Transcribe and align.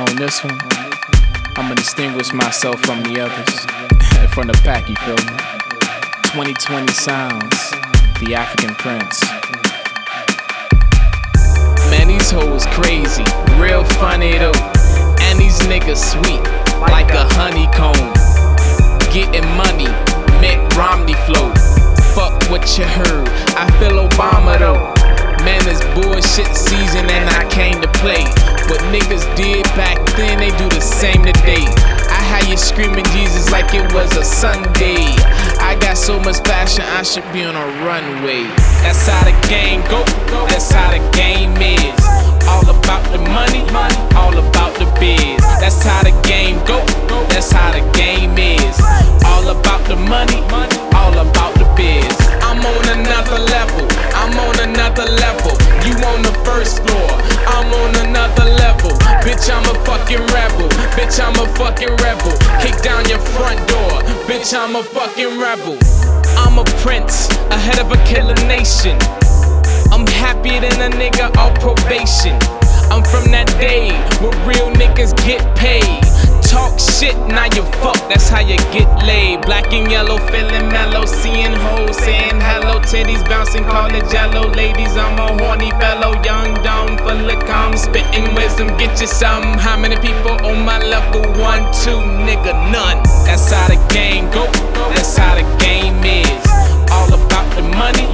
On 0.00 0.16
this 0.16 0.42
one, 0.42 0.58
I'ma 1.56 1.74
distinguish 1.74 2.32
myself 2.32 2.80
from 2.80 3.02
the 3.02 3.20
others. 3.20 3.66
from 4.32 4.46
the 4.46 4.58
pack, 4.64 4.88
you 4.88 4.96
feel 4.96 5.20
me? 5.28 5.36
2020 6.32 6.90
sounds, 6.90 7.70
the 8.16 8.32
African 8.34 8.74
Prince. 8.76 9.20
Man, 11.92 12.08
these 12.08 12.30
hoes 12.30 12.64
crazy, 12.72 13.28
real 13.60 13.84
funny 14.00 14.38
though. 14.38 14.56
And 15.28 15.38
these 15.38 15.60
niggas 15.68 16.00
sweet, 16.00 16.40
like 16.80 17.12
a 17.12 17.28
honeycomb. 17.36 17.92
Getting 19.12 19.44
money, 19.52 19.92
Mitt 20.40 20.64
Romney 20.80 21.12
flow. 21.28 21.52
Fuck 22.16 22.48
what 22.48 22.64
you 22.78 22.84
heard, 22.84 23.28
I 23.52 23.68
feel 23.78 24.08
Obama 24.08 24.58
though. 24.58 24.80
Man, 25.44 25.60
it's 25.68 25.84
bullshit 25.92 26.56
then, 30.40 30.50
they 30.50 30.56
do 30.58 30.68
the 30.68 30.80
same 30.80 31.22
today. 31.24 31.64
I 32.08 32.20
had 32.22 32.48
you 32.48 32.56
screaming 32.56 33.04
Jesus 33.12 33.50
like 33.50 33.74
it 33.74 33.92
was 33.92 34.16
a 34.16 34.24
Sunday. 34.24 35.16
I 35.60 35.76
got 35.80 35.96
so 35.96 36.18
much 36.18 36.38
fashion, 36.38 36.84
I 36.84 37.02
should 37.02 37.26
be 37.32 37.44
on 37.44 37.56
a 37.56 37.66
runway. 37.84 38.44
That's 38.82 39.06
how 39.06 39.24
the 39.24 39.36
game 39.48 39.80
go, 39.88 40.04
that's 40.48 40.70
how 40.70 40.90
the 40.90 41.02
game 41.16 41.56
is. 41.60 42.00
All 42.48 42.68
about 42.68 43.04
the 43.12 43.18
money, 43.18 43.39
Bitch, 64.40 64.56
I'm 64.56 64.74
a 64.74 64.82
fucking 64.82 65.38
rebel. 65.38 65.76
I'm 66.40 66.56
a 66.56 66.64
prince, 66.80 67.28
ahead 67.52 67.78
of 67.78 67.92
a 67.92 68.00
killer 68.08 68.32
nation. 68.48 68.96
I'm 69.92 70.06
happier 70.16 70.62
than 70.64 70.80
a 70.80 70.96
nigga 70.96 71.28
on 71.36 71.52
probation. 71.60 72.40
I'm 72.88 73.04
from 73.04 73.30
that 73.36 73.52
day 73.60 73.92
where 74.16 74.32
real 74.48 74.72
niggas 74.80 75.12
get 75.28 75.44
paid. 75.60 76.00
Talk 76.40 76.80
shit, 76.80 77.14
now 77.28 77.52
you 77.52 77.68
fuck, 77.84 78.00
that's 78.08 78.30
how 78.30 78.40
you 78.40 78.56
get 78.72 78.88
laid. 79.04 79.42
Black 79.42 79.74
and 79.74 79.90
yellow, 79.92 80.16
feeling 80.32 80.72
mellow, 80.72 81.04
seeing 81.04 81.52
hoes, 81.52 81.98
saying 81.98 82.40
hello, 82.40 82.59
titties 82.90 83.22
bouncing, 83.28 83.62
call 83.64 83.86
it 83.94 84.02
jello. 84.10 84.50
Ladies, 84.50 84.96
I'm 84.96 85.14
a 85.14 85.30
horny 85.38 85.70
fellow, 85.78 86.10
young, 86.24 86.54
dumb, 86.66 86.98
full 86.98 87.30
of 87.30 87.38
calm, 87.46 87.76
spitting 87.76 88.34
wisdom, 88.34 88.66
get 88.78 89.00
you 89.00 89.06
some. 89.06 89.44
How 89.62 89.78
many 89.78 89.94
people 89.96 90.34
on 90.42 90.64
my 90.66 90.82
level? 90.82 91.22
One, 91.38 91.70
two, 91.70 92.02
nigga, 92.26 92.50
none. 92.74 92.98
That's 93.22 93.52
how 93.52 93.68
the 93.68 93.78
game 93.94 94.28
go, 94.34 94.50
that's 94.90 95.16
how 95.16 95.36
the 95.38 95.46
game 95.62 96.02
is. 96.02 96.42
All 96.90 97.06
about 97.14 97.46
the 97.54 97.62
money, 97.78 98.06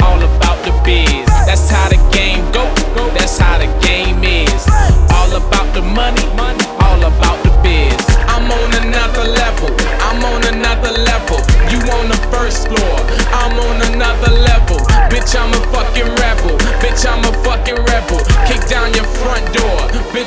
all 0.00 0.22
about 0.24 0.64
the 0.64 0.72
biz. 0.82 1.28
That's 1.44 1.68
how 1.68 1.92
the 1.92 2.00
game 2.08 2.40
go, 2.56 2.64
that's 3.12 3.36
how 3.36 3.58
the 3.58 3.68
game 3.84 4.24
is. 4.24 4.64
All 5.12 5.28
about 5.36 5.68
the 5.76 5.82
money, 5.82 6.24
all 6.80 7.04
about 7.04 7.36
the 7.44 7.52
biz. 7.60 8.00
I'm 8.32 8.48
on 8.48 8.70
another 8.80 9.28
level, 9.28 9.68
I'm 10.08 10.24
on 10.24 10.40
another 10.48 10.96
level. 11.04 11.36
You 11.68 11.78
on 12.00 12.08
the 12.08 12.20
first 12.32 12.68
floor, 12.68 12.96
I'm 13.32 13.60
on 13.60 13.76
another 13.76 13.91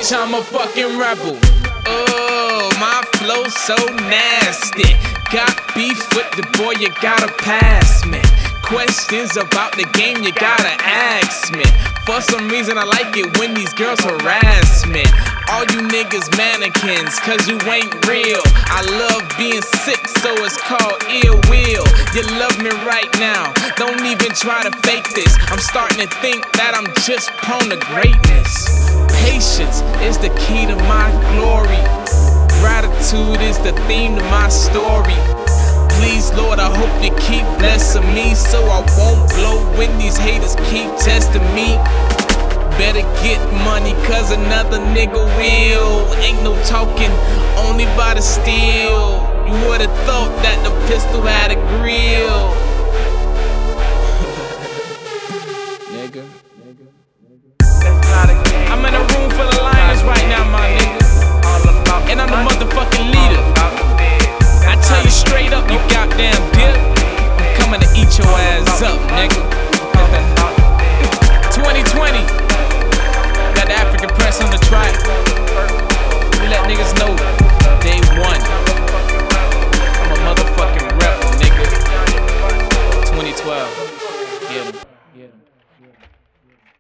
Bitch, 0.05 0.15
I'm 0.15 0.35
a 0.35 0.43
fucking 0.43 0.99
rebel. 0.99 1.35
Oh, 1.87 2.69
my 2.79 3.01
flow 3.17 3.43
so 3.45 3.75
nasty. 4.05 4.93
Got 5.33 5.57
beef 5.73 5.97
with 6.13 6.29
the 6.37 6.45
boy, 6.59 6.73
you 6.77 6.89
gotta 7.01 7.33
pass 7.41 8.05
me. 8.05 8.21
Questions 8.61 9.35
about 9.35 9.75
the 9.75 9.85
game, 9.97 10.21
you 10.21 10.31
gotta 10.31 10.77
ask 10.85 11.51
me. 11.55 11.65
For 12.05 12.21
some 12.21 12.47
reason, 12.49 12.77
I 12.77 12.83
like 12.83 13.17
it 13.17 13.35
when 13.39 13.55
these 13.55 13.73
girls 13.73 13.99
harass 14.01 14.85
me. 14.85 15.01
All 15.49 15.65
you 15.73 15.81
niggas 15.89 16.29
mannequins, 16.37 17.17
cause 17.25 17.47
you 17.49 17.57
ain't 17.65 18.05
real. 18.05 18.45
I 18.69 18.85
love 18.85 19.25
being 19.39 19.63
sick, 19.63 20.05
so 20.21 20.29
it's 20.45 20.57
called 20.61 21.01
ill 21.09 21.41
will. 21.49 21.85
You 22.13 22.21
love 22.37 22.61
me 22.61 22.69
right 22.85 23.09
now, 23.17 23.53
don't 23.75 24.05
even 24.05 24.29
try 24.37 24.69
to 24.69 24.71
fake 24.85 25.09
this. 25.15 25.33
I'm 25.49 25.57
starting 25.57 25.97
to 26.05 26.09
think 26.21 26.45
that 26.53 26.77
I'm 26.77 26.93
just 27.01 27.33
prone 27.41 27.73
to 27.73 27.77
greatness. 27.89 29.04
The 33.65 33.71
theme 33.87 34.15
to 34.15 34.21
my 34.29 34.47
story. 34.47 35.17
Please, 35.97 36.31
Lord, 36.33 36.59
I 36.59 36.69
hope 36.69 36.93
you 37.01 37.09
keep 37.17 37.41
blessing 37.57 38.05
me 38.13 38.35
so 38.35 38.61
I 38.65 38.85
won't 38.95 39.27
blow 39.33 39.57
when 39.75 39.89
these 39.97 40.15
haters 40.17 40.53
keep 40.69 40.85
testing 41.01 41.41
me. 41.57 41.73
Better 42.77 43.01
get 43.25 43.41
money, 43.65 43.93
cause 44.05 44.29
another 44.29 44.77
nigga 44.93 45.17
will. 45.17 46.13
Ain't 46.21 46.43
no 46.43 46.53
talking, 46.65 47.09
only 47.57 47.85
by 47.97 48.13
the 48.13 48.21
steel. 48.21 49.25
You 49.49 49.57
would've 49.65 49.89
thought 50.05 50.29
that 50.45 50.61
the 50.61 50.69
pistol 50.85 51.23
had 51.23 51.49
a 51.49 51.57
grill. 51.81 52.64